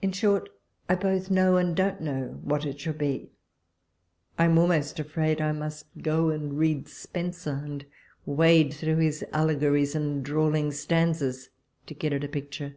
[0.00, 0.50] In short,
[0.88, 3.32] I both know, and don't know what it should be.
[4.38, 7.84] I am almost afraid I must go and read Spenser, and
[8.24, 11.50] wade through his allegories, and drawling stanzas,
[11.88, 12.76] to get at a picture.